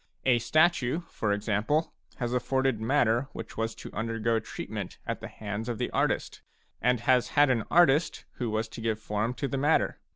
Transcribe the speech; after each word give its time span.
A 0.25 0.39
statue, 0.39 1.01
for 1.09 1.31
example, 1.31 1.93
has 2.15 2.33
afforded 2.33 2.81
matter 2.81 3.27
which 3.33 3.55
was 3.55 3.75
to 3.75 3.93
undergo 3.93 4.39
treatment 4.39 4.97
at 5.05 5.19
the 5.19 5.27
hands 5.27 5.69
of 5.69 5.77
the 5.77 5.91
artist, 5.91 6.41
and 6.81 7.01
has 7.01 7.27
had 7.37 7.51
an 7.51 7.65
artist 7.69 8.25
who 8.37 8.49
was 8.49 8.67
to 8.69 8.81
give 8.81 8.99
form 8.99 9.35
to 9.35 9.47
the 9.47 9.59
matter. 9.59 9.99